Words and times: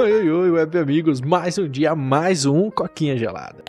Oi, 0.00 0.30
oi, 0.30 0.50
web 0.52 0.78
amigos, 0.78 1.20
mais 1.20 1.58
um 1.58 1.68
dia, 1.68 1.92
mais 1.92 2.46
um 2.46 2.70
Coquinha 2.70 3.18
Gelada. 3.18 3.64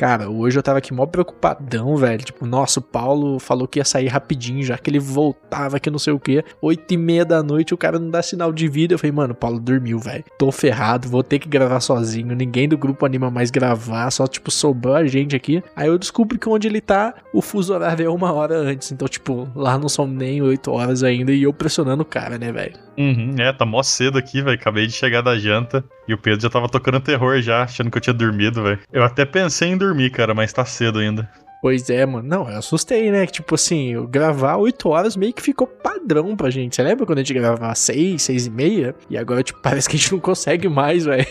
Cara, 0.00 0.30
hoje 0.30 0.58
eu 0.58 0.62
tava 0.62 0.78
aqui 0.78 0.94
mó 0.94 1.04
preocupadão, 1.04 1.94
velho. 1.94 2.24
Tipo, 2.24 2.46
nossa, 2.46 2.80
o 2.80 2.82
Paulo 2.82 3.38
falou 3.38 3.68
que 3.68 3.78
ia 3.78 3.84
sair 3.84 4.08
rapidinho, 4.08 4.62
já 4.62 4.78
que 4.78 4.88
ele 4.88 4.98
voltava, 4.98 5.78
que 5.78 5.90
não 5.90 5.98
sei 5.98 6.14
o 6.14 6.18
que. 6.18 6.42
Oito 6.62 6.94
e 6.94 6.96
meia 6.96 7.22
da 7.22 7.42
noite, 7.42 7.74
o 7.74 7.76
cara 7.76 7.98
não 7.98 8.08
dá 8.08 8.22
sinal 8.22 8.50
de 8.50 8.66
vida. 8.66 8.94
Eu 8.94 8.98
falei, 8.98 9.12
mano, 9.12 9.34
o 9.34 9.36
Paulo 9.36 9.60
dormiu, 9.60 9.98
velho. 9.98 10.24
Tô 10.38 10.50
ferrado, 10.50 11.06
vou 11.06 11.22
ter 11.22 11.38
que 11.38 11.46
gravar 11.46 11.80
sozinho. 11.80 12.34
Ninguém 12.34 12.66
do 12.66 12.78
grupo 12.78 13.04
anima 13.04 13.30
mais 13.30 13.50
gravar, 13.50 14.10
só, 14.10 14.26
tipo, 14.26 14.50
sobrou 14.50 14.94
a 14.94 15.06
gente 15.06 15.36
aqui. 15.36 15.62
Aí 15.76 15.88
eu 15.88 15.98
descubro 15.98 16.38
que 16.38 16.48
onde 16.48 16.66
ele 16.66 16.80
tá, 16.80 17.12
o 17.30 17.42
fuso 17.42 17.74
horário 17.74 18.06
é 18.06 18.08
uma 18.08 18.32
hora 18.32 18.56
antes. 18.56 18.90
Então, 18.90 19.06
tipo, 19.06 19.50
lá 19.54 19.76
não 19.76 19.90
são 19.90 20.06
nem 20.06 20.40
oito 20.40 20.70
horas 20.72 21.02
ainda 21.02 21.30
e 21.30 21.42
eu 21.42 21.52
pressionando 21.52 22.04
o 22.04 22.06
cara, 22.06 22.38
né, 22.38 22.50
velho? 22.50 22.72
Uhum, 22.96 23.34
é, 23.38 23.52
tá 23.52 23.66
mó 23.66 23.82
cedo 23.82 24.16
aqui, 24.16 24.40
velho. 24.40 24.58
Acabei 24.58 24.86
de 24.86 24.94
chegar 24.94 25.20
da 25.20 25.38
janta 25.38 25.84
e 26.08 26.14
o 26.14 26.18
Pedro 26.18 26.40
já 26.40 26.50
tava 26.50 26.68
tocando 26.68 27.00
terror 27.00 27.40
já, 27.40 27.62
achando 27.62 27.90
que 27.90 27.98
eu 27.98 28.02
tinha 28.02 28.14
dormido, 28.14 28.62
velho. 28.62 28.78
Eu 28.90 29.04
até 29.04 29.24
pensei 29.24 29.68
em 29.68 29.76
dormir 29.76 29.89
dormir, 29.90 30.10
cara, 30.10 30.34
mas 30.34 30.52
tá 30.52 30.64
cedo 30.64 31.00
ainda. 31.00 31.28
Pois 31.60 31.90
é, 31.90 32.06
mano. 32.06 32.26
Não, 32.26 32.48
eu 32.48 32.58
assustei, 32.58 33.10
né? 33.10 33.26
Tipo 33.26 33.54
assim, 33.54 33.92
eu 33.92 34.06
gravar 34.06 34.56
8 34.56 34.88
horas 34.88 35.16
meio 35.16 35.32
que 35.34 35.42
ficou 35.42 35.66
padrão 35.66 36.34
pra 36.34 36.48
gente. 36.48 36.76
Você 36.76 36.82
lembra 36.82 37.04
quando 37.04 37.18
a 37.18 37.22
gente 37.22 37.34
gravava 37.34 37.74
6, 37.74 38.22
6 38.22 38.46
e 38.46 38.50
meia? 38.50 38.94
E 39.10 39.18
agora, 39.18 39.42
tipo, 39.42 39.60
parece 39.62 39.88
que 39.88 39.96
a 39.96 39.98
gente 39.98 40.12
não 40.12 40.20
consegue 40.20 40.68
mais, 40.68 41.04
velho. 41.04 41.26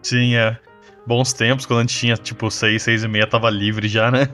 Sim, 0.00 0.36
é. 0.36 0.56
Bons 1.04 1.32
tempos, 1.32 1.66
quando 1.66 1.80
a 1.80 1.82
gente 1.82 1.98
tinha, 1.98 2.16
tipo, 2.16 2.48
6, 2.48 2.80
6 2.80 3.04
e 3.04 3.08
meia, 3.08 3.26
tava 3.26 3.50
livre 3.50 3.88
já, 3.88 4.10
né? 4.10 4.28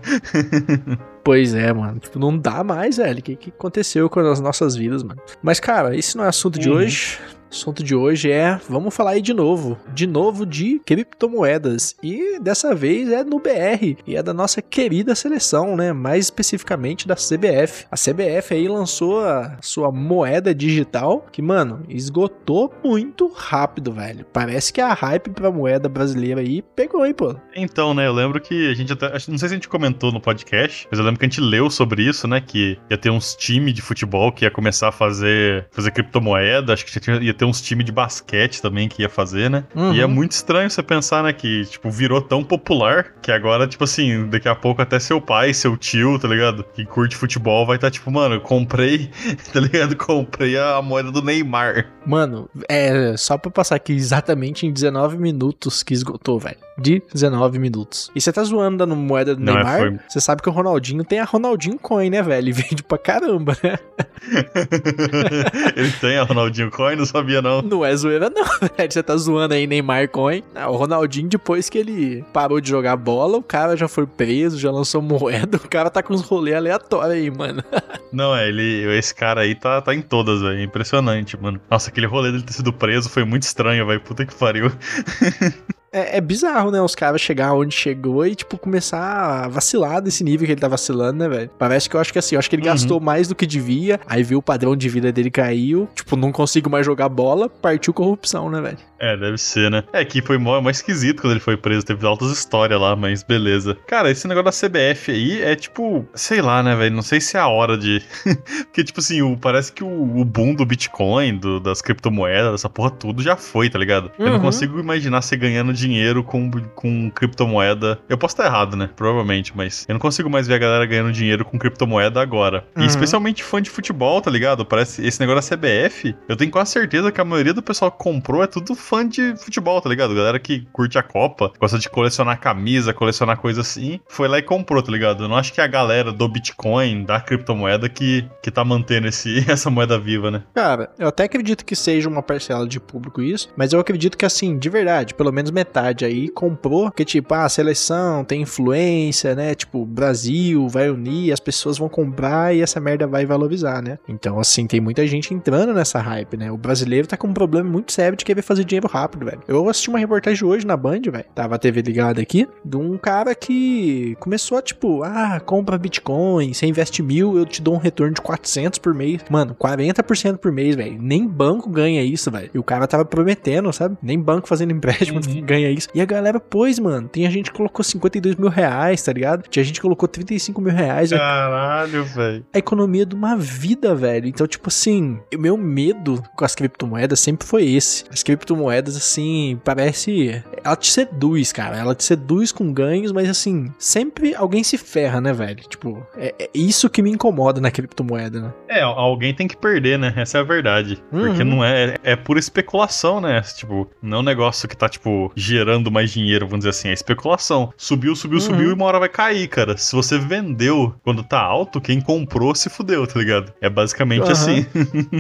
pois 1.25 1.55
é, 1.55 1.73
mano. 1.73 1.99
Tipo, 1.99 2.19
não 2.19 2.37
dá 2.37 2.63
mais, 2.63 2.99
velho. 2.99 3.19
O 3.19 3.23
que, 3.23 3.35
que 3.35 3.49
aconteceu 3.49 4.09
com 4.09 4.21
as 4.21 4.39
nossas 4.39 4.77
vidas, 4.77 5.03
mano? 5.03 5.21
Mas, 5.43 5.59
cara, 5.59 5.97
esse 5.97 6.17
não 6.17 6.25
é 6.25 6.29
assunto 6.29 6.57
uhum. 6.57 6.63
de 6.63 6.71
hoje. 6.71 7.19
O 7.49 7.55
assunto 7.55 7.83
de 7.83 7.95
hoje 7.95 8.31
é, 8.31 8.61
vamos 8.69 8.95
falar 8.95 9.13
aí 9.13 9.23
de 9.23 9.33
novo, 9.33 9.79
de 9.95 10.07
novo 10.07 10.45
de 10.45 10.81
criptomoedas 10.85 11.97
e 12.03 12.39
dessa 12.39 12.75
vez 12.75 13.11
é 13.11 13.25
no 13.25 13.41
BR 13.41 13.97
e 14.07 14.17
é 14.17 14.23
da 14.23 14.35
nossa 14.35 14.61
querida 14.61 15.15
seleção, 15.15 15.75
né? 15.75 15.95
Mais 15.95 16.27
especificamente 16.27 17.09
da 17.09 17.15
CBF. 17.15 17.87
A 17.91 17.97
CBF 17.97 18.53
aí 18.53 18.69
lançou 18.69 19.21
a 19.21 19.57
sua 19.63 19.91
moeda 19.91 20.55
digital 20.55 21.27
que, 21.33 21.41
mano, 21.41 21.83
esgotou 21.89 22.71
muito 22.85 23.29
rápido, 23.29 23.93
velho. 23.93 24.27
Parece 24.31 24.71
que 24.71 24.83
a 24.83 24.93
hype 24.93 25.31
pra 25.31 25.51
moeda 25.51 25.89
brasileira 25.89 26.43
aí 26.43 26.61
pegou, 26.61 27.07
hein, 27.07 27.15
pô. 27.15 27.35
Então, 27.57 27.95
né, 27.95 28.07
eu 28.07 28.13
lembro 28.13 28.43
que 28.43 28.71
a 28.71 28.75
gente 28.75 28.93
até, 28.93 29.11
não 29.11 29.39
sei 29.39 29.39
se 29.39 29.47
a 29.47 29.49
gente 29.49 29.69
comentou 29.69 30.13
no 30.13 30.21
podcast, 30.21 30.87
mas 30.91 30.99
eu 30.99 31.05
lembro 31.05 31.19
que 31.19 31.25
a 31.25 31.29
gente 31.29 31.41
leu 31.41 31.71
sobre 31.71 32.03
isso, 32.03 32.29
né, 32.29 32.43
que 32.43 32.79
ia 32.91 32.99
ter 32.99 33.09
uns 33.09 33.35
times 33.35 33.73
de 33.73 33.81
futebol 33.81 34.31
que 34.31 34.45
ia 34.45 34.51
começar 34.51 34.89
a 34.89 34.93
fazer 34.93 35.67
fazer 35.71 35.91
criptomoeda, 35.93 36.75
acho 36.75 36.85
que 36.85 37.11
ia 37.23 37.38
ter 37.39 37.45
uns 37.45 37.61
times 37.61 37.87
de 37.87 37.93
basquete 37.93 38.61
também 38.61 38.89
que 38.89 39.03
ia 39.03 39.09
fazer, 39.09 39.49
né? 39.49 39.65
Uhum. 39.75 39.95
E 39.95 40.01
é 40.01 40.07
muito 40.07 40.33
estranho 40.33 40.69
você 40.69 40.83
pensar, 40.83 41.23
né, 41.23 41.33
que, 41.33 41.65
tipo, 41.65 41.91
virou 41.91 42.21
tão 42.21 42.43
popular 42.43 43.15
que 43.23 43.31
agora, 43.31 43.67
tipo 43.67 43.85
assim, 43.85 44.29
daqui 44.29 44.49
a 44.49 44.55
pouco 44.55 44.83
até 44.83 44.99
seu 44.99 45.21
pai, 45.21 45.55
seu 45.55 45.77
tio, 45.77 46.19
tá 46.19 46.29
ligado? 46.29 46.65
Que 46.75 46.85
curte 46.85 47.17
futebol 47.17 47.65
vai 47.65 47.77
estar, 47.77 47.87
tá, 47.87 47.91
tipo, 47.91 48.11
mano, 48.11 48.41
comprei, 48.41 49.11
tá 49.53 49.61
ligado? 49.61 49.97
Comprei 49.97 50.59
a 50.59 50.83
moeda 50.83 51.11
do 51.11 51.23
Neymar. 51.23 51.87
Mano, 52.09 52.49
é 52.69 53.15
só 53.19 53.37
pra 53.37 53.51
passar 53.51 53.77
aqui 53.77 53.93
exatamente 53.93 54.67
em 54.67 54.73
19 54.73 55.19
minutos 55.19 55.83
que 55.83 55.93
esgotou, 55.93 56.39
velho. 56.39 56.57
De 56.79 57.03
19 57.13 57.59
minutos. 57.59 58.11
E 58.15 58.21
você 58.21 58.33
tá 58.33 58.43
zoando 58.45 58.79
dando 58.79 58.97
moeda 58.97 59.35
do 59.35 59.43
Não, 59.43 59.53
é, 59.53 59.57
Neymar? 59.57 59.95
É, 59.95 60.01
Você 60.09 60.21
sabe 60.21 60.41
que 60.41 60.49
o 60.49 60.53
Ronaldinho 60.53 61.05
tem 61.05 61.19
a 61.19 61.25
Ronaldinho 61.25 61.79
Coin, 61.79 62.09
né, 62.09 62.23
velho? 62.23 62.49
E 62.49 62.53
vende 62.53 62.83
pra 62.83 62.97
caramba, 62.97 63.55
né? 63.63 63.79
Ele 65.77 65.91
tem 66.01 66.17
a 66.17 66.23
Ronaldinho 66.23 66.71
Coin? 66.71 66.97
Não 66.97 67.05
sabia 67.05 67.43
não. 67.43 67.61
Não 67.63 67.85
é 67.85 67.95
zoeira, 67.95 68.31
não, 68.31 68.45
velho. 68.77 68.91
Você 68.93 69.03
tá 69.03 69.17
zoando 69.17 69.55
aí 69.55 69.67
Neymar 69.67 70.09
Coin. 70.09 70.43
Ah, 70.55 70.71
o 70.71 70.77
Ronaldinho, 70.77 71.29
depois 71.29 71.69
que 71.69 71.79
ele 71.79 72.25
parou 72.33 72.61
de 72.61 72.69
jogar 72.69 72.97
bola, 72.97 73.37
o 73.37 73.43
cara 73.43 73.77
já 73.77 73.89
foi 73.89 74.07
preso, 74.07 74.59
já 74.59 74.71
lançou 74.71 75.03
moeda. 75.03 75.59
O 75.59 75.69
cara 75.69 75.91
tá 75.91 76.03
com 76.03 76.15
uns 76.15 76.23
rolês 76.23 76.57
aleatórios 76.57 77.15
aí, 77.17 77.31
mano. 77.31 77.63
Não, 78.13 78.35
é, 78.35 78.49
ele, 78.49 78.97
esse 78.97 79.15
cara 79.15 79.43
aí 79.43 79.55
tá, 79.55 79.83
tá 79.83 79.95
em 79.95 80.01
todas, 80.01 80.41
velho. 80.41 80.63
Impressionante, 80.63 81.37
mano. 81.37 81.61
Nossa, 81.71 81.91
aquele 81.99 82.07
rolê 82.07 82.31
dele 82.31 82.45
ter 82.45 82.53
sido 82.53 82.73
preso 82.73 83.11
foi 83.11 83.25
muito 83.25 83.43
estranho, 83.43 83.85
velho. 83.87 84.01
Puta 84.01 84.25
que 84.25 84.35
pariu. 84.35 84.71
É, 85.93 86.19
é, 86.19 86.21
bizarro, 86.21 86.71
né? 86.71 86.81
Os 86.81 86.95
caras 86.95 87.21
chegar 87.21 87.55
onde 87.55 87.75
chegou 87.75 88.27
e, 88.27 88.35
tipo, 88.35 88.59
começar 88.59 89.45
a 89.45 89.49
vacilar 89.49 90.03
desse 90.03 90.23
nível 90.23 90.47
que 90.47 90.53
ele 90.53 90.61
tá 90.61 90.69
vacilando, 90.69 91.19
né, 91.19 91.29
velho? 91.29 91.51
Parece 91.59 91.89
que 91.89 91.97
eu 91.97 92.01
acho 92.01 92.13
que 92.13 92.19
assim, 92.19 92.35
eu 92.35 92.39
acho 92.39 92.49
que 92.49 92.57
ele 92.57 92.63
uhum. 92.63 92.73
gastou 92.73 93.01
mais 93.01 93.29
do 93.29 93.35
que 93.35 93.47
devia, 93.47 93.99
aí 94.07 94.23
viu 94.23 94.39
o 94.39 94.43
padrão 94.43 94.77
de 94.77 94.89
vida 94.89 95.11
dele 95.11 95.31
caiu, 95.31 95.89
tipo, 95.95 96.17
não 96.17 96.31
consigo 96.31 96.69
mais 96.69 96.85
jogar 96.85 97.09
bola, 97.09 97.49
partiu 97.49 97.95
corrupção, 97.95 98.51
né, 98.51 98.61
velho? 98.61 98.79
É, 99.01 99.17
deve 99.17 99.39
ser, 99.39 99.71
né? 99.71 99.85
É 99.93 100.05
que 100.05 100.21
foi 100.21 100.39
mó, 100.39 100.61
mó 100.61 100.71
esquisito 100.71 101.21
quando 101.23 101.33
ele 101.33 101.41
foi 101.41 101.57
preso, 101.57 101.87
teve 101.87 102.05
altas 102.05 102.31
histórias 102.31 102.81
lá, 102.81 102.97
mas 102.97 103.23
beleza. 103.23 103.77
Cara, 103.87 104.11
esse 104.11 104.27
negócio 104.27 104.69
da 104.69 104.69
CBF 104.69 105.13
aí 105.13 105.41
é 105.41 105.55
tipo, 105.55 106.07
sei 106.15 106.43
lá, 106.43 106.63
né, 106.63 106.75
velho? 106.75 106.95
Não 106.95 107.03
sei 107.03 107.21
se 107.21 107.37
é 107.37 107.41
a 107.41 107.49
hora 107.49 107.79
de. 107.79 108.03
Porque, 108.65 108.83
tipo 108.83 109.01
assim, 109.01 109.23
o, 109.23 109.37
parece 109.37 109.73
que 109.73 109.85
o, 109.85 110.19
o 110.19 110.25
boom 110.25 110.55
do 110.55 110.67
Bitcoin, 110.67 111.39
do, 111.39 111.61
das 111.61 111.81
criptomoedas, 111.81 112.53
dessa 112.53 112.69
porra 112.69 112.91
tudo 112.91 113.23
já 113.23 113.37
foi, 113.37 113.71
tá 113.71 113.79
ligado? 113.79 114.07
Uhum. 114.19 114.27
Eu 114.27 114.27
não 114.27 114.37
uhum. 114.37 114.43
consigo 114.43 114.81
imaginar 114.81 115.23
você 115.23 115.37
ganhando 115.37 115.73
dinheiro 115.79 116.23
com, 116.23 116.51
com 116.75 117.11
criptomoeda. 117.11 117.99
Eu 118.09 118.19
posso 118.19 118.35
estar 118.35 118.47
errado, 118.47 118.77
né? 118.77 118.91
Provavelmente, 118.97 119.57
mas 119.57 119.85
eu 119.89 119.95
não 119.95 120.01
consigo 120.01 120.29
mais 120.29 120.47
ver 120.47 120.55
a 120.55 120.59
galera 120.59 120.87
ganhando 120.87 121.13
dinheiro 121.13 121.45
com 121.45 121.59
criptomoeda 121.59 122.21
agora. 122.21 122.65
Uhum. 122.77 122.85
E 122.85 122.87
especialmente 122.87 123.43
fã 123.43 123.61
de 123.61 123.71
futebol, 123.71 124.21
tá 124.21 124.31
ligado? 124.31 124.65
Parece 124.65 125.07
esse 125.07 125.21
negócio 125.21 125.51
da 125.51 125.57
CBF. 125.57 126.15
Eu 126.29 126.37
tenho 126.37 126.51
quase 126.51 126.73
certeza 126.73 127.13
que 127.13 127.21
a 127.21 127.25
maioria 127.25 127.55
do 127.55 127.63
pessoal 127.63 127.91
que 127.91 127.99
comprou 127.99 128.43
é 128.43 128.47
tudo 128.47 128.75
fã 128.75 129.07
de 129.07 129.37
futebol, 129.37 129.81
tá 129.81 129.89
ligado? 129.89 130.15
Galera 130.15 130.39
que 130.39 130.67
curte 130.73 130.99
a 130.99 131.03
Copa, 131.03 131.53
gosta 131.59 131.79
de 131.79 131.89
colecionar 131.89 132.41
camisa, 132.41 132.93
colecionar 132.93 133.37
coisa 133.39 133.61
assim, 133.61 134.01
foi 134.09 134.29
lá 134.29 134.39
e 134.39 134.43
comprou, 134.43 134.83
tá 134.83 134.91
ligado? 134.91 135.25
Eu 135.25 135.29
não 135.29 135.37
acho 135.37 135.53
que 135.53 135.61
é 135.61 135.65
a 135.65 135.69
galera 135.69 136.13
do 136.13 136.29
Bitcoin, 136.29 137.05
da 137.05 137.21
criptomoeda, 137.21 137.89
que, 137.89 138.29
que 138.43 138.51
tá 138.51 138.65
mantendo 138.65 139.09
esse, 139.09 139.45
essa 139.51 139.71
moeda 139.71 139.99
viva, 139.99 140.31
né? 140.31 140.43
Cara, 140.55 140.91
eu 140.99 141.09
até 141.09 141.25
acredito 141.25 141.65
que 141.65 141.77
seja 141.77 142.09
uma 142.09 142.23
parcela 142.23 142.67
de 142.67 142.81
público 142.81 143.23
isso, 143.23 143.49
mas 143.57 143.73
eu 143.73 143.81
acredito 143.81 144.17
que 144.17 144.25
assim, 144.25 144.59
de 144.59 144.69
verdade, 144.69 145.15
pelo 145.15 145.33
menos 145.33 145.51
metade 145.51 145.68
aí 146.05 146.29
comprou, 146.29 146.91
que 146.91 147.05
tipo, 147.05 147.35
ah, 147.35 147.45
a 147.45 147.49
seleção 147.49 148.25
tem 148.25 148.43
influência, 148.43 149.35
né? 149.35 149.55
Tipo, 149.55 149.85
Brasil 149.85 150.69
vai 150.69 150.91
unir, 150.91 151.33
as 151.33 151.41
pessoas 151.41 151.79
vão 151.79 151.89
comprar 151.89 152.55
e 152.55 152.61
essa 152.61 152.81
merda 152.81 153.07
vai 153.07 153.27
valorizar, 153.27 153.83
né? 153.83 153.99
Então, 154.09 154.39
assim, 154.39 154.67
tem 154.67 154.81
muita 154.81 155.07
gente 155.07 155.35
entrando 155.35 155.73
nessa 155.73 156.01
hype, 156.01 156.37
né? 156.37 156.51
O 156.51 156.57
brasileiro 156.57 157.07
tá 157.07 157.17
com 157.17 157.29
um 157.29 157.35
problema 157.35 157.69
muito 157.69 157.93
sério 157.93 158.17
de 158.17 158.25
querer 158.25 158.43
fazer 158.43 158.65
dinheiro 158.65 158.89
rápido 158.89 159.09
rápido, 159.09 159.25
velho. 159.25 159.41
Eu 159.49 159.69
assisti 159.69 159.89
uma 159.89 159.99
reportagem 159.99 160.45
hoje 160.45 160.67
na 160.67 160.77
Band, 160.77 161.01
velho. 161.11 161.25
Tava 161.35 161.55
a 161.55 161.59
TV 161.59 161.83
ligada 161.83 162.21
aqui, 162.21 162.47
de 162.65 162.77
um 162.77 162.97
cara 162.99 163.35
que 163.35 164.17
começou 164.21 164.59
a, 164.59 164.63
tipo, 164.63 165.03
ah, 165.03 165.41
compra 165.45 165.79
Bitcoin, 165.79 166.53
você 166.53 166.67
investe 166.67 167.03
mil, 167.03 167.37
eu 167.37 167.47
te 167.47 167.63
dou 167.63 167.75
um 167.75 167.79
retorno 167.79 168.15
de 168.15 168.21
400 168.21 168.79
por 168.79 168.95
mês. 168.95 169.23
Mano, 169.31 169.55
40% 169.55 170.39
por 170.39 170.53
mês, 170.53 170.77
velho. 170.77 170.99
Nem 171.01 171.27
banco 171.27 171.71
ganha 171.71 172.03
isso, 172.03 172.31
velho. 172.31 172.51
E 172.53 172.59
o 172.59 172.63
cara 172.63 172.87
tava 172.87 173.05
prometendo, 173.05 173.73
sabe? 173.73 173.97
Nem 174.03 174.19
banco 174.19 174.49
fazendo 174.49 174.73
empréstimo 174.73 175.21
uhum. 175.27 175.43
ganha 175.45 175.58
isso. 175.59 175.89
E 175.95 176.01
a 176.01 176.05
galera, 176.05 176.41
pois, 176.41 176.79
mano, 176.79 177.09
tem 177.09 177.27
a 177.27 177.31
gente 177.31 177.51
que 177.51 177.57
colocou 177.57 177.85
52 177.85 178.37
mil 178.37 178.49
reais, 178.49 179.03
tá 179.03 179.13
ligado? 179.13 179.49
Tinha 179.49 179.65
gente 179.65 179.77
que 179.77 179.83
colocou 179.83 180.09
35 180.09 180.61
mil 180.61 180.73
reais. 180.73 181.11
Caralho, 181.11 182.05
velho. 182.05 182.47
A 182.53 182.59
economia 182.59 183.05
de 183.05 183.15
uma 183.15 183.37
vida, 183.37 183.95
velho. 183.95 184.27
Então, 184.27 184.47
tipo 184.47 184.69
assim, 184.69 185.19
o 185.35 185.39
meu 185.39 185.57
medo 185.57 186.23
com 186.37 186.45
as 186.45 186.55
criptomoedas 186.55 187.21
sempre 187.21 187.47
foi 187.47 187.67
esse. 187.67 188.05
As 188.13 188.23
criptomoedas, 188.23 188.97
assim, 188.97 189.61
parece. 189.65 190.43
Ela 190.65 190.77
te 190.77 190.91
seduz, 190.91 191.53
cara. 191.53 191.77
Ela 191.77 191.95
te 191.95 192.05
seduz 192.05 192.53
com 192.53 192.73
ganhos, 192.73 193.13
mas 193.13 193.29
assim, 193.29 193.73
sempre 193.79 194.35
alguém 194.35 194.63
se 194.63 194.79
ferra, 194.79 195.21
né, 195.21 195.33
velho? 195.33 195.63
Tipo, 195.69 196.07
é, 196.17 196.35
é 196.39 196.51
isso 196.55 196.89
que 196.91 197.03
me 197.03 197.11
incomoda 197.11 197.61
na 197.61 197.71
criptomoeda, 197.71 198.41
né? 198.41 198.53
É, 198.69 198.83
alguém 198.83 199.35
tem 199.35 199.49
que 199.49 199.57
perder, 199.57 199.99
né? 199.99 200.13
Essa 200.17 200.39
é 200.39 200.41
a 200.41 200.45
verdade. 200.45 201.03
Uhum. 201.13 201.27
Porque 201.27 201.45
não 201.45 201.65
é. 201.65 201.97
É 202.03 202.17
pura 202.17 202.39
especulação, 202.39 203.21
né? 203.21 203.41
Tipo, 203.41 203.89
não 204.03 204.19
é 204.19 204.21
um 204.21 204.25
negócio 204.25 204.69
que 204.69 204.77
tá, 204.77 204.89
tipo, 204.89 205.33
gerando 205.49 205.91
mais 205.91 206.11
dinheiro, 206.11 206.47
vamos 206.47 206.61
dizer 206.61 206.71
assim. 206.71 206.89
É 206.89 206.93
especulação. 206.93 207.73
Subiu, 207.77 208.15
subiu, 208.15 208.39
uhum. 208.39 208.45
subiu 208.45 208.71
e 208.71 208.73
uma 208.73 208.85
hora 208.85 208.99
vai 208.99 209.09
cair, 209.09 209.49
cara. 209.49 209.77
Se 209.77 209.95
você 209.95 210.19
vendeu 210.19 210.95
quando 211.03 211.23
tá 211.23 211.41
alto, 211.41 211.81
quem 211.81 212.01
comprou 212.01 212.55
se 212.55 212.69
fudeu, 212.69 213.07
tá 213.07 213.19
ligado? 213.19 213.53
É 213.61 213.69
basicamente 213.69 214.25
uhum. 214.25 214.31
assim. 214.31 214.67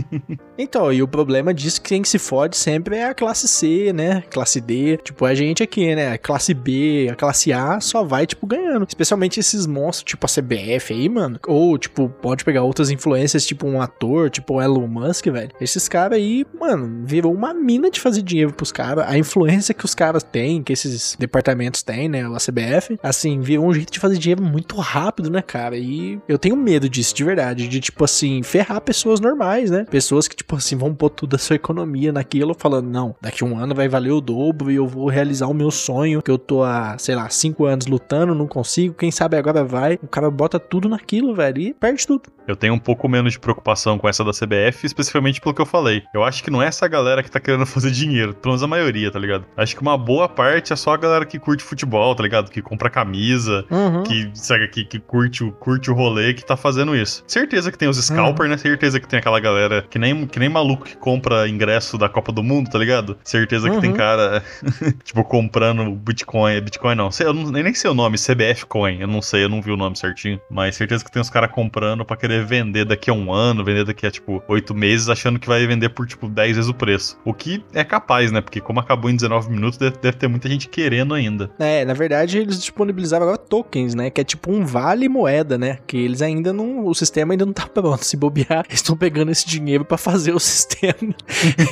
então, 0.57 0.93
e 0.93 1.03
o 1.03 1.09
problema 1.09 1.53
disso 1.55 1.81
que 1.81 1.89
quem 1.89 2.05
se 2.05 2.19
fode 2.19 2.57
sempre 2.57 2.97
é 2.97 3.07
a 3.07 3.15
classe 3.15 3.49
C 3.49 3.89
né? 3.93 4.23
Classe 4.31 4.61
D. 4.61 4.99
Tipo, 4.99 5.25
a 5.25 5.35
gente 5.35 5.63
aqui, 5.63 5.95
né? 5.95 6.13
A 6.13 6.19
classe 6.19 6.53
B, 6.55 7.09
a 7.11 7.15
classe 7.15 7.53
A 7.53 7.81
só 7.81 8.03
vai, 8.03 8.27
tipo, 8.27 8.47
ganhando. 8.47 8.87
Especialmente 8.87 9.41
esses 9.41 9.67
monstros, 9.67 10.05
tipo 10.05 10.27
a 10.27 10.29
CBF 10.29 10.93
aí, 10.93 11.09
mano. 11.09 11.39
Ou, 11.47 11.79
tipo, 11.79 12.09
pode 12.09 12.45
pegar 12.45 12.63
outras 12.63 12.91
influências, 12.91 13.47
tipo 13.47 13.67
um 13.67 13.81
ator, 13.81 14.31
tipo 14.31 14.55
o 14.55 14.63
Elon 14.63 14.87
Musk, 14.87 15.27
velho. 15.27 15.51
Esses 15.61 15.89
caras 15.89 16.19
aí, 16.19 16.45
mano, 16.59 17.07
virou 17.07 17.33
uma 17.33 17.55
mina 17.55 17.91
de 17.91 18.01
fazer 18.01 18.23
dinheiro 18.23 18.53
pros 18.53 18.73
caras. 18.73 19.05
A 19.09 19.17
influência 19.17 19.75
que 19.75 19.85
os 19.85 19.95
caras 19.95 20.18
caras 20.19 20.23
têm, 20.23 20.62
que 20.62 20.73
esses 20.73 21.17
departamentos 21.19 21.82
têm, 21.82 22.09
né? 22.09 22.23
A 22.25 22.38
CBF, 22.38 22.99
assim, 23.03 23.41
virou 23.41 23.67
um 23.67 23.73
jeito 23.73 23.93
de 23.93 23.99
fazer 23.99 24.19
dinheiro 24.19 24.43
muito 24.43 24.76
rápido, 24.76 25.31
né, 25.31 25.43
cara? 25.43 25.76
E 25.76 26.19
eu 26.29 26.38
tenho 26.38 26.56
medo 26.56 26.88
disso, 26.88 27.15
de 27.15 27.25
verdade, 27.25 27.69
de 27.69 27.81
tipo 27.81 28.05
assim, 28.05 28.43
ferrar 28.43 28.81
pessoas 28.81 29.20
normais, 29.20 29.70
né? 29.70 29.85
Pessoas 29.91 30.26
que, 30.29 30.37
tipo 30.37 30.56
assim, 30.56 30.76
vão 30.76 30.94
pôr 30.94 31.11
toda 31.11 31.37
a 31.37 31.38
sua 31.38 31.56
economia 31.56 32.12
naquilo, 32.12 32.55
falando, 32.59 32.88
não, 32.88 33.15
daqui 33.20 33.44
um 33.44 33.59
ano 33.59 33.75
vai 33.75 33.88
valer 33.88 34.12
o 34.12 34.20
dobro 34.20 34.70
e 34.70 34.76
eu 34.76 34.87
vou 34.87 35.09
realizar 35.09 35.47
o 35.47 35.55
meu 35.55 35.70
sonho, 35.70 36.23
que 36.23 36.31
eu 36.31 36.38
tô 36.38 36.62
há, 36.62 36.97
sei 36.99 37.15
lá, 37.15 37.29
cinco 37.31 37.65
anos 37.65 37.87
lutando, 37.87 38.35
não 38.35 38.47
consigo, 38.47 38.94
quem 38.94 39.11
sabe 39.11 39.37
agora 39.37 39.65
vai. 39.65 39.99
O 40.03 40.09
cara 40.09 40.31
bota 40.31 40.59
tudo 40.59 40.88
naquilo, 40.88 41.35
velho, 41.35 41.61
e 41.61 41.75
perde 41.75 42.06
tudo. 42.06 42.23
Eu 42.47 42.56
tenho 42.56 42.73
um 42.73 42.79
pouco 42.79 43.06
menos 43.09 43.32
de 43.32 43.38
preocupação 43.38 43.99
com 43.99 44.09
essa 44.09 44.25
da 44.25 44.31
CBF, 44.31 44.87
especificamente 44.87 45.38
pelo 45.38 45.55
que 45.55 45.61
eu 45.61 45.67
falei. 45.67 46.03
Eu 46.15 46.25
acho 46.25 46.43
que 46.43 46.50
não 46.50 46.62
é 46.62 46.67
essa 46.67 46.88
galera 46.88 47.23
que 47.23 47.31
tá 47.31 47.38
querendo 47.38 47.67
fazer 47.67 47.91
dinheiro, 47.91 48.35
pelo 48.35 48.53
menos 48.53 48.62
a 48.62 48.67
maioria, 48.67 49.11
tá 49.11 49.19
ligado? 49.19 49.44
Acho 49.55 49.76
que 49.76 49.82
uma 49.82 49.99
boa 50.08 50.26
parte 50.26 50.72
é 50.72 50.76
só 50.76 50.94
a 50.94 50.96
galera 50.96 51.26
que 51.26 51.38
curte 51.38 51.62
futebol, 51.62 52.14
tá 52.14 52.22
ligado? 52.22 52.50
Que 52.50 52.62
compra 52.62 52.88
camisa, 52.88 53.62
uhum. 53.70 54.02
que, 54.05 54.31
sabe, 54.32 54.66
que, 54.69 54.82
que 54.82 54.99
curte, 54.99 55.44
o, 55.44 55.52
curte 55.52 55.90
o 55.90 55.94
rolê, 55.94 56.32
que 56.32 56.43
tá 56.43 56.56
fazendo 56.56 56.96
isso. 56.96 57.22
Certeza 57.26 57.70
que 57.70 57.76
tem 57.76 57.87
os 57.87 58.02
scalper, 58.02 58.46
uhum. 58.46 58.52
né? 58.52 58.56
Certeza 58.56 58.99
que 58.99 59.06
tem 59.06 59.19
aquela 59.19 59.38
galera 59.38 59.84
que 59.90 59.99
nem, 59.99 60.26
que 60.26 60.38
nem 60.38 60.49
maluco 60.49 60.87
que 60.87 60.96
compra 60.96 61.46
ingresso 61.46 61.99
da 61.99 62.08
Copa 62.08 62.32
do 62.32 62.43
Mundo, 62.43 62.70
tá 62.70 62.78
ligado? 62.78 63.19
Certeza 63.22 63.69
que 63.69 63.76
uhum. 63.76 63.82
tem 63.82 63.93
cara, 63.93 64.43
tipo, 65.05 65.22
comprando 65.25 65.90
Bitcoin. 65.90 66.58
Bitcoin 66.62 66.94
não, 66.94 67.10
sei, 67.10 67.26
eu 67.26 67.34
não, 67.34 67.50
nem 67.50 67.75
sei 67.75 67.90
o 67.90 67.94
nome, 67.94 68.16
CBF 68.16 68.64
Coin, 68.64 69.02
eu 69.02 69.06
não 69.06 69.20
sei, 69.20 69.44
eu 69.44 69.50
não 69.50 69.60
vi 69.60 69.70
o 69.70 69.76
nome 69.76 69.94
certinho. 69.94 70.40
Mas 70.50 70.75
certeza 70.75 71.05
que 71.05 71.12
tem 71.12 71.20
os 71.20 71.28
caras 71.28 71.50
comprando 71.50 72.02
pra 72.02 72.16
querer 72.16 72.46
vender 72.46 72.87
daqui 72.87 73.10
a 73.10 73.12
um 73.12 73.31
ano, 73.31 73.62
vender 73.62 73.84
daqui 73.84 74.06
a, 74.06 74.10
tipo, 74.10 74.43
oito 74.49 74.75
meses, 74.75 75.10
achando 75.10 75.38
que 75.38 75.46
vai 75.46 75.66
vender 75.66 75.90
por, 75.90 76.06
tipo, 76.06 76.31
10 76.31 76.56
vezes 76.56 76.70
o 76.70 76.75
preço. 76.75 77.19
O 77.26 77.34
que 77.34 77.62
é 77.75 77.84
capaz, 77.84 78.32
né? 78.32 78.40
Porque 78.40 78.58
como 78.58 78.81
acabou 78.81 79.10
em 79.10 79.16
19 79.16 79.50
minutos, 79.50 79.78
deve, 80.00 80.17
ter 80.17 80.29
muita 80.29 80.49
gente 80.49 80.69
querendo 80.69 81.15
ainda. 81.15 81.50
É, 81.59 81.85
na 81.85 81.95
verdade, 81.95 82.39
eles 82.39 82.59
disponibilizaram 82.61 83.25
agora 83.25 83.39
tokens, 83.39 83.95
né? 83.95 84.11
Que 84.11 84.21
é 84.21 84.25
tipo 84.25 84.50
um 84.50 84.65
vale 84.65 85.09
moeda, 85.09 85.59
né? 85.59 85.79
Que 85.87 85.97
eles 85.97 86.23
ainda 86.23 86.53
não. 86.53 86.87
O 86.87 86.95
sistema 86.95 87.35
ainda 87.35 87.47
não 87.47 87.53
tá 87.53 87.67
pronto. 87.67 88.05
Se 88.09 88.17
bobear, 88.17 88.65
eles 88.69 88.81
estão 88.81 88.97
pegando 88.97 89.31
esse 89.31 89.47
dinheiro 89.47 89.85
para 89.85 89.99
fazer 89.99 90.33
o 90.33 90.41
sistema. 90.41 91.15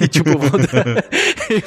e, 0.01 0.09
tipo, 0.09 0.31
vão 0.39 0.61
dar, 0.61 1.05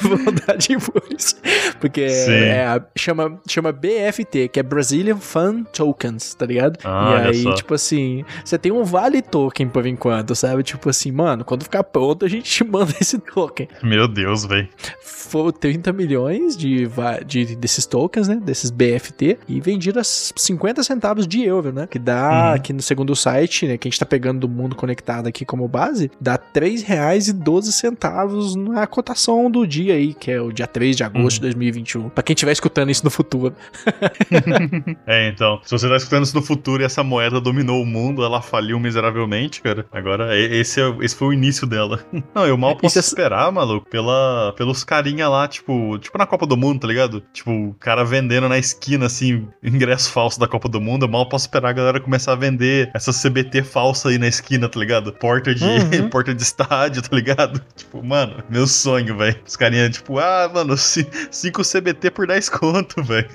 vão 0.00 0.34
dar 0.34 0.56
depois. 0.56 1.40
Porque 1.80 2.02
é, 2.02 2.80
chama, 2.96 3.40
chama 3.48 3.72
BFT, 3.72 4.48
que 4.48 4.60
é 4.60 4.62
Brazilian 4.62 5.16
Fund 5.16 5.66
Tokens, 5.72 6.34
tá 6.34 6.46
ligado? 6.46 6.78
Ah, 6.84 7.22
e 7.24 7.28
aí, 7.28 7.42
só. 7.42 7.54
tipo 7.54 7.74
assim, 7.74 8.24
você 8.44 8.58
tem 8.58 8.72
um 8.72 8.84
vale 8.84 9.22
token 9.22 9.68
por 9.68 9.86
enquanto, 9.86 10.34
sabe? 10.34 10.62
Tipo 10.62 10.90
assim, 10.90 11.10
mano, 11.10 11.44
quando 11.44 11.62
ficar 11.62 11.84
pronto, 11.84 12.24
a 12.24 12.28
gente 12.28 12.50
te 12.50 12.64
manda 12.64 12.92
esse 13.00 13.18
token. 13.18 13.68
Meu 13.82 14.06
Deus, 14.06 14.44
velho. 14.44 14.68
Foram 15.02 15.52
30 15.52 15.92
milhões 15.92 16.49
de, 16.56 16.88
de, 17.26 17.56
desses 17.56 17.86
tokens, 17.86 18.28
né? 18.28 18.36
Desses 18.36 18.70
BFT, 18.70 19.38
e 19.48 19.60
vendido 19.60 19.98
a 19.98 20.04
50 20.04 20.82
centavos 20.82 21.26
de 21.26 21.42
euro, 21.42 21.72
né? 21.72 21.86
Que 21.86 21.98
dá, 21.98 22.48
uhum. 22.48 22.54
aqui 22.54 22.72
no 22.72 22.82
segundo 22.82 23.14
site, 23.14 23.66
né? 23.66 23.76
Que 23.76 23.88
a 23.88 23.90
gente 23.90 23.98
tá 23.98 24.06
pegando 24.06 24.40
do 24.40 24.48
mundo 24.48 24.76
conectado 24.76 25.26
aqui 25.26 25.44
como 25.44 25.66
base, 25.68 26.10
dá 26.20 26.36
3 26.36 26.82
reais 26.82 27.28
e 27.28 27.32
12 27.32 27.72
centavos 27.72 28.54
na 28.56 28.86
cotação 28.86 29.50
do 29.50 29.66
dia 29.66 29.94
aí, 29.94 30.14
que 30.14 30.30
é 30.30 30.40
o 30.40 30.52
dia 30.52 30.66
3 30.66 30.96
de 30.96 31.04
agosto 31.04 31.38
uhum. 31.38 31.48
de 31.48 31.56
2021. 31.56 32.08
Pra 32.10 32.22
quem 32.22 32.34
estiver 32.34 32.52
escutando 32.52 32.90
isso 32.90 33.04
no 33.04 33.10
futuro. 33.10 33.54
é, 35.06 35.28
então, 35.28 35.60
se 35.64 35.70
você 35.70 35.88
tá 35.88 35.96
escutando 35.96 36.24
isso 36.24 36.36
no 36.36 36.42
futuro 36.42 36.82
e 36.82 36.86
essa 36.86 37.02
moeda 37.02 37.40
dominou 37.40 37.82
o 37.82 37.86
mundo, 37.86 38.24
ela 38.24 38.40
faliu 38.40 38.78
miseravelmente, 38.78 39.60
cara. 39.60 39.86
Agora, 39.92 40.36
esse, 40.38 40.80
é, 40.80 40.96
esse 41.00 41.14
foi 41.14 41.28
o 41.28 41.32
início 41.32 41.66
dela. 41.66 42.00
Não, 42.34 42.46
eu 42.46 42.56
mal 42.56 42.76
posso 42.76 42.98
é... 42.98 43.00
esperar, 43.00 43.50
maluco, 43.52 43.88
pela, 43.88 44.52
pelos 44.56 44.84
carinha 44.84 45.28
lá, 45.28 45.46
tipo, 45.48 45.98
tipo 45.98 46.16
na 46.16 46.26
Copa 46.26 46.39
do 46.46 46.56
Mundo, 46.56 46.80
tá 46.80 46.88
ligado? 46.88 47.22
Tipo, 47.32 47.50
o 47.50 47.74
cara 47.74 48.04
vendendo 48.04 48.48
na 48.48 48.58
esquina, 48.58 49.06
assim, 49.06 49.46
ingresso 49.62 50.10
falso 50.10 50.38
da 50.38 50.46
Copa 50.46 50.68
do 50.68 50.80
Mundo. 50.80 51.04
Eu 51.04 51.08
mal 51.08 51.28
posso 51.28 51.46
esperar 51.46 51.70
a 51.70 51.72
galera 51.72 52.00
começar 52.00 52.32
a 52.32 52.36
vender 52.36 52.90
essa 52.94 53.12
CBT 53.12 53.62
falsa 53.62 54.08
aí 54.08 54.18
na 54.18 54.28
esquina, 54.28 54.68
tá 54.68 54.78
ligado? 54.78 55.12
Porta 55.12 55.54
de, 55.54 55.64
uhum. 55.64 56.08
porta 56.10 56.34
de 56.34 56.42
estádio, 56.42 57.02
tá 57.02 57.14
ligado? 57.14 57.60
Tipo, 57.76 58.04
mano, 58.04 58.42
meu 58.48 58.66
sonho, 58.66 59.16
velho. 59.16 59.36
Os 59.46 59.56
carinha, 59.56 59.88
tipo, 59.90 60.18
ah, 60.18 60.50
mano, 60.52 60.76
5 60.76 61.62
CBT 61.62 62.10
por 62.10 62.26
10 62.26 62.48
conto, 62.50 63.02
velho. 63.02 63.28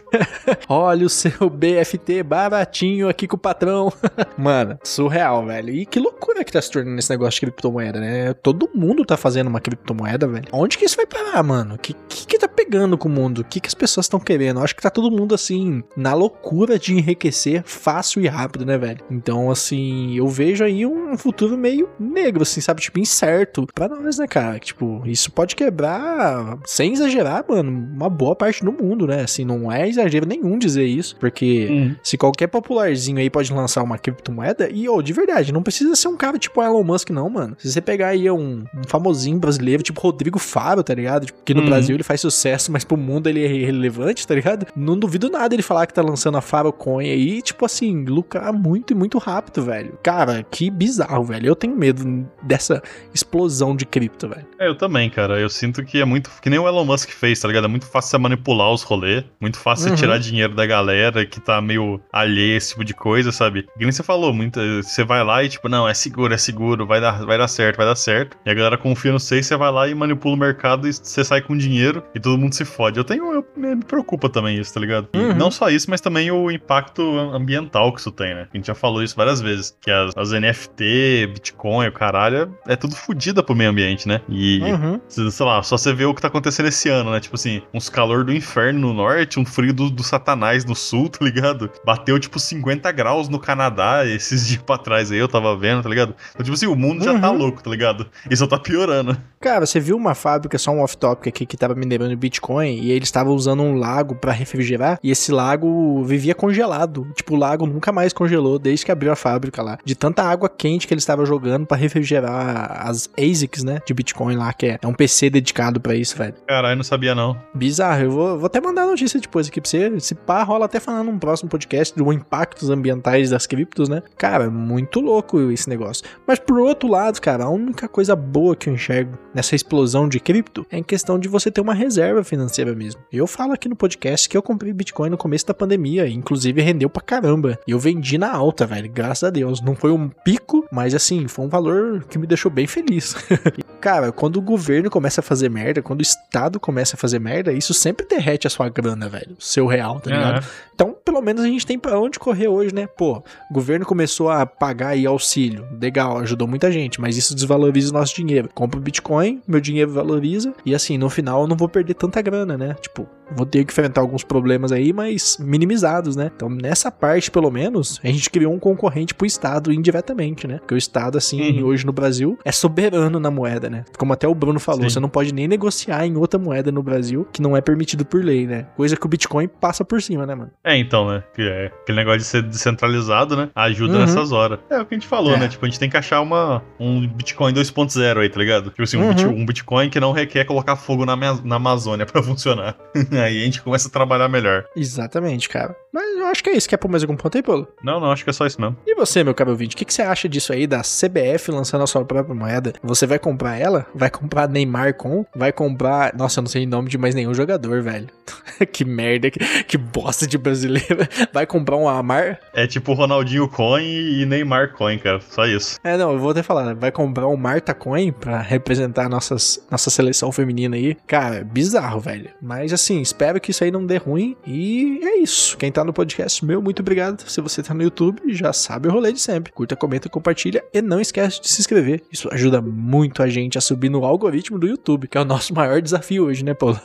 Olha 0.69 1.05
o 1.05 1.09
seu 1.09 1.49
BFT 1.49 2.23
baratinho 2.23 3.09
aqui 3.09 3.27
com 3.27 3.35
o 3.35 3.39
patrão. 3.39 3.91
mano, 4.37 4.77
surreal, 4.83 5.45
velho. 5.45 5.71
E 5.71 5.85
que 5.85 5.99
loucura 5.99 6.43
que 6.43 6.51
tá 6.51 6.61
se 6.61 6.71
tornando 6.71 6.99
esse 6.99 7.09
negócio 7.09 7.39
de 7.39 7.47
criptomoeda, 7.47 7.99
né? 7.99 8.33
Todo 8.33 8.69
mundo 8.73 9.03
tá 9.03 9.17
fazendo 9.17 9.47
uma 9.47 9.59
criptomoeda, 9.59 10.27
velho. 10.27 10.45
Onde 10.51 10.77
que 10.77 10.85
isso 10.85 10.95
vai 10.95 11.05
parar, 11.05 11.41
mano? 11.43 11.75
O 11.75 11.77
que, 11.77 11.93
que, 12.07 12.27
que 12.27 12.39
tá 12.39 12.47
pegando 12.47 12.84
com 12.97 13.09
o 13.09 13.11
mundo? 13.11 13.39
O 13.39 13.43
que, 13.43 13.59
que 13.59 13.67
as 13.67 13.73
pessoas 13.73 14.05
estão 14.05 14.19
querendo? 14.19 14.59
Eu 14.59 14.63
acho 14.63 14.75
que 14.75 14.81
tá 14.81 14.89
todo 14.89 15.11
mundo, 15.11 15.33
assim, 15.33 15.83
na 15.95 16.13
loucura 16.13 16.77
de 16.77 16.93
enriquecer 16.93 17.63
fácil 17.65 18.21
e 18.21 18.27
rápido, 18.27 18.65
né, 18.65 18.77
velho? 18.77 18.99
Então, 19.09 19.49
assim, 19.49 20.15
eu 20.15 20.27
vejo 20.27 20.63
aí 20.63 20.85
um 20.85 21.17
futuro 21.17 21.57
meio 21.57 21.89
negro, 21.99 22.43
assim, 22.43 22.61
sabe? 22.61 22.81
Tipo, 22.81 22.99
incerto 22.99 23.67
pra 23.73 23.87
nós, 23.87 24.19
né, 24.19 24.27
cara? 24.27 24.59
Tipo, 24.59 25.01
isso 25.05 25.31
pode 25.31 25.55
quebrar, 25.55 26.57
sem 26.65 26.93
exagerar, 26.93 27.43
mano, 27.47 27.71
uma 27.71 28.09
boa 28.09 28.35
parte 28.35 28.63
do 28.63 28.71
mundo, 28.71 29.07
né? 29.07 29.21
Assim, 29.21 29.43
não 29.43 29.71
é 29.71 29.87
exagero 29.87 30.27
nenhum 30.27 30.57
dizer 30.57 30.85
isso, 30.85 31.15
porque 31.17 31.67
uhum. 31.69 31.95
se 32.03 32.17
qualquer 32.17 32.47
popularzinho 32.47 33.17
aí 33.17 33.29
pode 33.29 33.51
lançar 33.53 33.83
uma 33.83 33.97
criptomoeda, 33.97 34.69
e, 34.69 34.87
ô, 34.87 34.95
oh, 34.95 35.01
de 35.01 35.13
verdade, 35.13 35.51
não 35.51 35.63
precisa 35.63 35.95
ser 35.95 36.07
um 36.07 36.17
cara 36.17 36.37
tipo 36.37 36.61
Elon 36.61 36.83
Musk, 36.83 37.09
não, 37.09 37.29
mano. 37.29 37.55
Se 37.59 37.71
você 37.71 37.81
pegar 37.81 38.09
aí 38.09 38.29
um, 38.29 38.63
um 38.75 38.83
famosinho 38.87 39.39
brasileiro, 39.39 39.83
tipo 39.83 39.99
Rodrigo 40.01 40.39
Faro, 40.39 40.83
tá 40.83 40.93
ligado? 40.93 41.25
Tipo, 41.25 41.39
que 41.43 41.53
no 41.53 41.61
uhum. 41.61 41.67
Brasil 41.67 41.95
ele 41.95 42.03
faz 42.03 42.21
sucesso, 42.21 42.71
mas 42.75 42.83
pro 42.83 42.97
mundo 42.97 43.29
ele 43.29 43.41
é 43.41 43.49
irrelevante, 43.49 44.27
tá 44.27 44.35
ligado? 44.35 44.67
Não 44.75 44.99
duvido 44.99 45.29
nada 45.29 45.55
ele 45.55 45.63
falar 45.63 45.87
que 45.87 45.93
tá 45.93 46.01
lançando 46.01 46.37
a 46.37 46.41
Farocoin 46.41 47.09
aí, 47.09 47.41
tipo 47.41 47.65
assim, 47.65 48.03
lucrar 48.03 48.51
muito 48.51 48.91
e 48.91 48.93
muito 48.93 49.17
rápido, 49.17 49.63
velho. 49.63 49.97
Cara, 50.03 50.43
que 50.43 50.69
bizarro, 50.69 51.23
velho. 51.23 51.47
Eu 51.47 51.55
tenho 51.55 51.73
medo 51.73 52.29
dessa 52.43 52.83
explosão 53.13 53.73
de 53.77 53.85
cripto, 53.85 54.27
velho. 54.27 54.45
É, 54.59 54.67
eu 54.67 54.75
também, 54.75 55.09
cara. 55.09 55.39
Eu 55.39 55.49
sinto 55.49 55.85
que 55.85 56.01
é 56.01 56.03
muito. 56.03 56.29
Que 56.41 56.49
nem 56.49 56.59
o 56.59 56.67
Elon 56.67 56.83
Musk 56.83 57.11
fez, 57.11 57.39
tá 57.39 57.47
ligado? 57.47 57.63
É 57.63 57.69
muito 57.69 57.85
fácil 57.85 58.09
você 58.09 58.17
manipular 58.17 58.69
os 58.73 58.83
rolês, 58.83 59.23
muito 59.39 59.57
fácil 59.57 59.91
uhum. 59.91 59.95
você 59.95 60.03
tirar 60.03 60.17
dinheiro 60.17 60.53
da 60.53 60.65
galera 60.65 61.25
que 61.25 61.39
tá 61.39 61.61
meio 61.61 62.01
alheia 62.11 62.55
a 62.55 62.57
esse 62.57 62.71
tipo 62.71 62.83
de 62.83 62.93
coisa, 62.93 63.31
sabe? 63.31 63.63
Que 63.63 63.83
nem 63.83 63.91
você 63.93 64.03
falou, 64.03 64.33
muito, 64.33 64.59
você 64.83 65.05
vai 65.05 65.23
lá 65.23 65.45
e 65.45 65.47
tipo, 65.47 65.69
não, 65.69 65.87
é 65.87 65.93
seguro, 65.93 66.33
é 66.33 66.37
seguro, 66.37 66.85
vai 66.85 66.99
dar, 66.99 67.25
vai 67.25 67.37
dar 67.37 67.47
certo, 67.47 67.77
vai 67.77 67.85
dar 67.85 67.95
certo. 67.95 68.35
E 68.45 68.49
a 68.49 68.53
galera 68.53 68.77
confia 68.77 69.13
no 69.13 69.19
você, 69.19 69.41
você 69.41 69.55
vai 69.55 69.71
lá 69.71 69.87
e 69.87 69.95
manipula 69.95 70.35
o 70.35 70.37
mercado 70.37 70.89
e 70.89 70.91
você 70.91 71.23
sai 71.23 71.41
com 71.41 71.55
dinheiro 71.55 72.03
e 72.13 72.19
todo 72.19 72.37
mundo 72.37 72.53
se 72.53 72.64
fode. 72.65 72.97
Eu 72.97 73.03
tenho, 73.03 73.33
eu, 73.33 73.45
me 73.55 73.75
preocupa 73.83 74.29
também 74.29 74.59
isso, 74.59 74.73
tá 74.73 74.79
ligado? 74.79 75.07
Uhum. 75.15 75.33
Não 75.33 75.51
só 75.51 75.69
isso, 75.69 75.89
mas 75.89 76.01
também 76.01 76.31
o 76.31 76.51
impacto 76.51 77.01
ambiental 77.33 77.93
que 77.93 77.99
isso 77.99 78.11
tem, 78.11 78.33
né? 78.33 78.47
A 78.53 78.57
gente 78.57 78.67
já 78.67 78.75
falou 78.75 79.03
isso 79.03 79.15
várias 79.15 79.41
vezes, 79.41 79.75
que 79.81 79.91
as, 79.91 80.15
as 80.15 80.31
NFT, 80.31 81.31
Bitcoin, 81.33 81.87
o 81.87 81.91
caralho, 81.91 82.55
é, 82.67 82.73
é 82.73 82.75
tudo 82.75 82.95
fodida 82.95 83.43
pro 83.43 83.55
meio 83.55 83.69
ambiente, 83.69 84.07
né? 84.07 84.21
E, 84.29 84.61
uhum. 84.61 84.99
sei 85.07 85.45
lá, 85.45 85.61
só 85.63 85.77
você 85.77 85.93
vê 85.93 86.05
o 86.05 86.13
que 86.13 86.21
tá 86.21 86.27
acontecendo 86.27 86.67
esse 86.67 86.89
ano, 86.89 87.11
né? 87.11 87.19
Tipo 87.19 87.35
assim, 87.35 87.61
uns 87.73 87.89
calor 87.89 88.23
do 88.23 88.33
inferno 88.33 88.79
no 88.79 88.93
norte, 88.93 89.39
um 89.39 89.45
frio 89.45 89.73
do, 89.73 89.89
do 89.89 90.03
satanás 90.03 90.65
no 90.65 90.75
sul, 90.75 91.07
tá 91.09 91.23
ligado? 91.23 91.69
Bateu, 91.85 92.19
tipo, 92.19 92.39
50 92.39 92.91
graus 92.91 93.29
no 93.29 93.39
Canadá 93.39 94.05
esses 94.05 94.47
dias 94.47 94.61
pra 94.61 94.77
trás 94.77 95.11
aí, 95.11 95.17
eu 95.17 95.27
tava 95.27 95.55
vendo, 95.55 95.83
tá 95.83 95.89
ligado? 95.89 96.15
Então, 96.31 96.43
tipo 96.43 96.53
assim, 96.53 96.67
o 96.67 96.75
mundo 96.75 97.03
já 97.03 97.19
tá 97.19 97.31
uhum. 97.31 97.37
louco, 97.37 97.63
tá 97.63 97.69
ligado? 97.69 98.07
E 98.29 98.35
só 98.35 98.47
tá 98.47 98.57
piorando. 98.57 99.17
Cara, 99.39 99.65
você 99.65 99.79
viu 99.79 99.95
uma 99.95 100.15
fábrica, 100.15 100.57
só 100.57 100.71
um 100.71 100.81
off-topic 100.81 101.27
aqui, 101.27 101.45
que 101.45 101.57
tava 101.57 101.75
minerando 101.75 102.15
Bitcoin 102.17 102.54
e 102.63 102.91
eles 102.91 103.07
estavam 103.07 103.33
usando 103.33 103.63
um 103.63 103.75
lago 103.75 104.15
para 104.15 104.31
refrigerar 104.31 104.99
e 105.03 105.11
esse 105.11 105.31
lago 105.31 106.03
vivia 106.03 106.33
congelado. 106.33 107.07
Tipo, 107.15 107.35
o 107.35 107.37
lago 107.37 107.65
nunca 107.65 107.91
mais 107.91 108.13
congelou 108.13 108.57
desde 108.57 108.85
que 108.85 108.91
abriu 108.91 109.11
a 109.11 109.15
fábrica 109.15 109.61
lá. 109.61 109.77
De 109.83 109.95
tanta 109.95 110.23
água 110.23 110.49
quente 110.49 110.87
que 110.87 110.93
eles 110.93 111.03
estavam 111.03 111.25
jogando 111.25 111.65
para 111.65 111.77
refrigerar 111.77 112.87
as 112.87 113.09
ASICs, 113.17 113.63
né? 113.63 113.79
De 113.85 113.93
Bitcoin 113.93 114.35
lá, 114.35 114.53
que 114.53 114.67
é, 114.67 114.79
é 114.81 114.87
um 114.87 114.93
PC 114.93 115.29
dedicado 115.29 115.79
para 115.79 115.95
isso, 115.95 116.17
velho. 116.17 116.35
Caralho, 116.47 116.75
não 116.75 116.83
sabia 116.83 117.13
não. 117.13 117.37
Bizarro. 117.53 118.03
Eu 118.03 118.11
vou, 118.11 118.37
vou 118.37 118.45
até 118.45 118.61
mandar 118.61 118.83
a 118.83 118.87
notícia 118.87 119.19
depois 119.19 119.47
aqui 119.47 119.59
pra 119.59 119.69
você. 119.69 119.99
Se 119.99 120.15
pá, 120.15 120.43
rola 120.43 120.65
até 120.65 120.79
falando 120.79 121.11
num 121.11 121.19
próximo 121.19 121.49
podcast 121.49 121.95
do 121.95 122.11
impactos 122.11 122.69
ambientais 122.69 123.29
das 123.29 123.45
criptos, 123.45 123.89
né? 123.89 124.01
Cara, 124.17 124.49
muito 124.49 124.99
louco 124.99 125.51
esse 125.51 125.69
negócio. 125.69 126.05
Mas 126.27 126.39
por 126.39 126.59
outro 126.59 126.89
lado, 126.89 127.19
cara, 127.19 127.45
a 127.45 127.49
única 127.49 127.87
coisa 127.87 128.15
boa 128.15 128.55
que 128.55 128.69
eu 128.69 128.73
enxergo 128.73 129.17
nessa 129.33 129.55
explosão 129.55 130.07
de 130.07 130.19
cripto 130.19 130.65
é 130.71 130.77
em 130.77 130.83
questão 130.83 131.19
de 131.19 131.27
você 131.27 131.51
ter 131.51 131.61
uma 131.61 131.73
reserva 131.73 132.23
financeira 132.23 132.44
mesmo. 132.75 133.01
Eu 133.11 133.27
falo 133.27 133.53
aqui 133.53 133.69
no 133.69 133.75
podcast 133.75 134.27
que 134.27 134.37
eu 134.37 134.41
comprei 134.41 134.73
Bitcoin 134.73 135.09
no 135.09 135.17
começo 135.17 135.45
da 135.45 135.53
pandemia, 135.53 136.07
inclusive 136.07 136.61
rendeu 136.61 136.89
pra 136.89 137.01
caramba. 137.01 137.59
E 137.67 137.71
eu 137.71 137.79
vendi 137.79 138.17
na 138.17 138.31
alta, 138.31 138.65
velho, 138.65 138.89
graças 138.91 139.23
a 139.23 139.29
Deus. 139.29 139.61
Não 139.61 139.75
foi 139.75 139.91
um 139.91 140.09
pico, 140.09 140.65
mas 140.71 140.93
assim, 140.93 141.27
foi 141.27 141.45
um 141.45 141.49
valor 141.49 142.03
que 142.05 142.17
me 142.17 142.27
deixou 142.27 142.51
bem 142.51 142.67
feliz. 142.67 143.15
cara, 143.79 144.11
quando 144.11 144.37
o 144.37 144.41
governo 144.41 144.89
começa 144.89 145.21
a 145.21 145.23
fazer 145.23 145.49
merda, 145.49 145.81
quando 145.81 145.99
o 145.99 146.03
Estado 146.03 146.59
começa 146.59 146.95
a 146.95 146.99
fazer 146.99 147.19
merda, 147.19 147.51
isso 147.51 147.73
sempre 147.73 148.05
derrete 148.07 148.47
a 148.47 148.49
sua 148.49 148.69
grana, 148.69 149.07
velho. 149.07 149.35
Seu 149.39 149.67
real, 149.67 149.99
tá 149.99 150.09
ligado? 150.09 150.45
Então, 150.73 150.94
pelo 151.15 151.23
menos 151.23 151.45
a 151.45 151.47
gente 151.47 151.65
tem 151.65 151.79
para 151.79 151.97
onde 151.97 152.19
correr 152.19 152.49
hoje, 152.49 152.75
né? 152.75 152.87
Pô, 152.87 153.23
o 153.49 153.53
governo 153.53 153.85
começou 153.85 154.29
a 154.29 154.45
pagar 154.45 154.89
aí 154.89 155.05
auxílio. 155.05 155.65
Legal, 155.81 156.17
ajudou 156.17 156.45
muita 156.45 156.69
gente, 156.69 156.99
mas 156.99 157.15
isso 157.15 157.33
desvaloriza 157.33 157.89
o 157.89 157.93
nosso 157.93 158.13
dinheiro. 158.13 158.49
Compro 158.53 158.81
Bitcoin, 158.81 159.41
meu 159.47 159.61
dinheiro 159.61 159.91
valoriza 159.91 160.53
e 160.65 160.75
assim, 160.75 160.97
no 160.97 161.09
final 161.09 161.43
eu 161.43 161.47
não 161.47 161.55
vou 161.55 161.69
perder 161.69 161.93
tanta 161.93 162.21
grana, 162.21 162.57
né? 162.57 162.75
Tipo, 162.81 163.07
vou 163.33 163.45
ter 163.45 163.63
que 163.63 163.71
enfrentar 163.71 164.01
alguns 164.01 164.23
problemas 164.23 164.71
aí, 164.71 164.91
mas 164.91 165.37
minimizados, 165.39 166.15
né? 166.15 166.31
Então, 166.35 166.49
nessa 166.49 166.91
parte, 166.91 167.31
pelo 167.31 167.49
menos, 167.49 167.99
a 168.03 168.07
gente 168.07 168.29
criou 168.29 168.53
um 168.53 168.59
concorrente 168.59 169.13
pro 169.13 169.25
Estado 169.25 169.71
indiretamente, 169.71 170.47
né? 170.47 170.57
Porque 170.59 170.75
o 170.75 170.77
Estado, 170.77 171.17
assim, 171.17 171.59
uhum. 171.59 171.67
hoje 171.67 171.85
no 171.85 171.93
Brasil, 171.93 172.37
é 172.43 172.51
soberano 172.51 173.19
na 173.19 173.31
moeda, 173.31 173.69
né? 173.69 173.85
Como 173.97 174.13
até 174.13 174.27
o 174.27 174.35
Bruno 174.35 174.59
falou, 174.59 174.83
Sim. 174.83 174.89
você 174.89 174.99
não 174.99 175.09
pode 175.09 175.33
nem 175.33 175.47
negociar 175.47 176.05
em 176.05 176.15
outra 176.17 176.39
moeda 176.39 176.71
no 176.71 176.83
Brasil 176.83 177.25
que 177.31 177.41
não 177.41 177.55
é 177.55 177.61
permitido 177.61 178.05
por 178.05 178.23
lei, 178.23 178.45
né? 178.45 178.67
Coisa 178.75 178.95
que 178.95 179.05
o 179.05 179.09
Bitcoin 179.09 179.47
passa 179.47 179.83
por 179.83 180.01
cima, 180.01 180.25
né, 180.25 180.35
mano? 180.35 180.51
É, 180.63 180.77
então, 180.77 181.04
né? 181.11 181.23
Que 181.33 181.41
é 181.41 181.65
aquele 181.67 181.97
negócio 181.97 182.19
de 182.19 182.25
ser 182.25 182.43
descentralizado, 182.43 183.35
né? 183.35 183.49
Ajuda 183.55 183.93
uhum. 183.93 183.99
nessas 183.99 184.31
horas. 184.31 184.59
É 184.69 184.79
o 184.79 184.85
que 184.85 184.95
a 184.95 184.97
gente 184.97 185.07
falou, 185.07 185.33
é. 185.33 185.37
né? 185.37 185.47
Tipo, 185.47 185.65
a 185.65 185.69
gente 185.69 185.79
tem 185.79 185.89
que 185.89 185.97
achar 185.97 186.21
uma, 186.21 186.61
um 186.79 187.07
Bitcoin 187.07 187.53
2.0 187.53 188.17
aí, 188.19 188.29
tá 188.29 188.39
ligado? 188.39 188.69
Tipo 188.69 188.83
assim, 188.83 188.97
um, 188.97 189.09
uhum. 189.09 189.41
um 189.41 189.45
Bitcoin 189.45 189.89
que 189.89 189.99
não 189.99 190.11
requer 190.11 190.45
colocar 190.45 190.75
fogo 190.75 191.05
na, 191.05 191.15
na 191.15 191.55
Amazônia 191.55 192.05
pra 192.05 192.21
funcionar. 192.23 192.75
aí 193.11 193.41
a 193.41 193.45
gente 193.45 193.61
começa 193.61 193.87
a 193.87 193.91
trabalhar 193.91 194.27
melhor. 194.27 194.65
Exatamente, 194.75 195.49
cara. 195.49 195.75
Mas 195.93 196.04
acho 196.35 196.43
que 196.43 196.49
é 196.49 196.57
isso. 196.57 196.69
Quer 196.69 196.77
pôr 196.77 196.89
mais 196.89 197.03
algum 197.03 197.15
ponto 197.15 197.35
aí, 197.37 197.41
Paulo? 197.41 197.67
Não, 197.81 197.99
não, 197.99 198.11
acho 198.11 198.23
que 198.23 198.29
é 198.29 198.33
só 198.33 198.45
isso 198.45 198.59
mesmo. 198.59 198.77
E 198.85 198.93
você, 198.93 199.23
meu 199.23 199.33
caro 199.33 199.51
ouvinte, 199.51 199.75
o 199.75 199.77
que, 199.77 199.85
que 199.85 199.93
você 199.93 200.01
acha 200.01 200.27
disso 200.27 200.53
aí 200.53 200.67
da 200.67 200.81
CBF 200.81 201.51
lançando 201.51 201.83
a 201.83 201.87
sua 201.87 202.03
própria 202.05 202.35
moeda? 202.35 202.73
Você 202.83 203.07
vai 203.07 203.17
comprar 203.17 203.57
ela? 203.57 203.85
Vai 203.95 204.09
comprar 204.09 204.47
Neymar 204.47 204.95
com? 204.95 205.25
Vai 205.35 205.51
comprar. 205.51 206.15
Nossa, 206.15 206.39
eu 206.39 206.43
não 206.43 206.49
sei 206.49 206.65
o 206.65 206.69
nome 206.69 206.89
de 206.89 206.97
mais 206.97 207.15
nenhum 207.15 207.33
jogador, 207.33 207.81
velho. 207.81 208.07
que 208.71 208.83
merda, 208.83 209.29
que, 209.29 209.39
que, 209.63 209.77
bosta 209.77 210.27
de 210.27 210.37
brasileiro. 210.37 211.07
Vai 211.31 211.45
comprar 211.45 211.77
um 211.77 211.87
Amar? 211.87 212.39
É 212.53 212.65
tipo 212.67 212.93
Ronaldinho 212.93 213.47
Coin 213.47 213.83
e 213.83 214.25
Neymar 214.25 214.73
Coin, 214.73 214.97
cara. 214.97 215.19
Só 215.21 215.45
isso. 215.45 215.79
É, 215.83 215.97
não, 215.97 216.13
eu 216.13 216.19
vou 216.19 216.31
até 216.31 216.41
falar. 216.41 216.73
Vai 216.75 216.91
comprar 216.91 217.27
um 217.27 217.35
Marta 217.35 217.73
Coin 217.73 218.11
pra 218.11 218.41
representar 218.41 219.09
nossas, 219.09 219.63
nossa 219.69 219.89
seleção 219.89 220.31
feminina 220.31 220.75
aí. 220.75 220.95
Cara, 221.07 221.43
bizarro, 221.43 221.99
velho. 221.99 222.29
Mas 222.41 222.73
assim, 222.73 223.01
espero 223.01 223.39
que 223.39 223.51
isso 223.51 223.63
aí 223.63 223.71
não 223.71 223.85
dê 223.85 223.97
ruim. 223.97 224.35
E 224.45 224.99
é 225.03 225.17
isso. 225.17 225.57
Quem 225.57 225.71
tá 225.71 225.83
no 225.83 225.93
podcast 226.25 226.45
meu, 226.45 226.61
muito 226.61 226.79
obrigado. 226.81 227.21
Se 227.21 227.39
você 227.39 227.61
tá 227.61 227.73
no 227.73 227.83
YouTube, 227.83 228.21
já 228.33 228.51
sabe 228.51 228.87
o 228.87 228.91
rolê 228.91 229.13
de 229.13 229.19
sempre. 229.19 229.51
Curta, 229.51 229.75
comenta, 229.75 230.09
compartilha 230.09 230.63
e 230.73 230.81
não 230.81 230.99
esquece 230.99 231.41
de 231.41 231.47
se 231.47 231.61
inscrever. 231.61 232.03
Isso 232.11 232.27
ajuda 232.31 232.61
muito 232.61 233.21
a 233.21 233.27
gente 233.27 233.57
a 233.57 233.61
subir 233.61 233.89
no 233.89 234.03
algoritmo 234.03 234.57
do 234.57 234.67
YouTube, 234.67 235.07
que 235.07 235.17
é 235.17 235.21
o 235.21 235.25
nosso 235.25 235.53
maior 235.53 235.81
desafio 235.81 236.25
hoje, 236.25 236.43
né, 236.43 236.53
Paulo? 236.53 236.79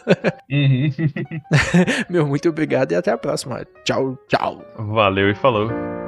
Uhum. 0.50 0.90
meu, 2.09 2.26
muito 2.26 2.49
obrigado 2.49 2.92
e 2.92 2.94
até 2.94 3.11
a 3.11 3.18
próxima. 3.18 3.66
Tchau, 3.85 4.18
tchau. 4.28 4.62
Valeu 4.78 5.30
e 5.30 5.35
falou. 5.35 6.00